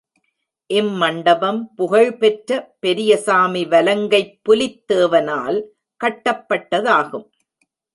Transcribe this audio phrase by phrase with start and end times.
[0.67, 2.75] இம் மண்டபம், புகழ் பெற்ற
[2.79, 5.73] பெரியசாமி வலங்கைப் புலித் தேவ னால்
[6.03, 7.29] கட்டப்பட்டதாகும்.